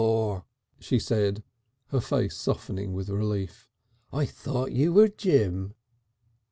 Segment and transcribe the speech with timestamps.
[0.01, 0.45] "Law!"
[0.79, 1.43] she said,
[1.89, 3.69] her face softening with relief,
[4.11, 5.75] "I thought you were Jim."